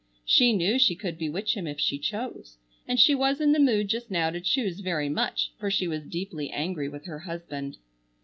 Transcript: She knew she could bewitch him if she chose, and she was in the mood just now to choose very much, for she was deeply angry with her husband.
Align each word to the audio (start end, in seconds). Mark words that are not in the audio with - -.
She 0.25 0.51
knew 0.51 0.79
she 0.79 0.95
could 0.95 1.19
bewitch 1.19 1.55
him 1.55 1.67
if 1.67 1.79
she 1.79 1.99
chose, 1.99 2.57
and 2.87 2.99
she 2.99 3.13
was 3.13 3.39
in 3.39 3.51
the 3.51 3.59
mood 3.59 3.87
just 3.87 4.09
now 4.09 4.31
to 4.31 4.41
choose 4.41 4.79
very 4.79 5.09
much, 5.09 5.51
for 5.59 5.69
she 5.69 5.87
was 5.87 6.07
deeply 6.07 6.49
angry 6.49 6.89
with 6.89 7.05
her 7.05 7.19
husband. 7.19 7.77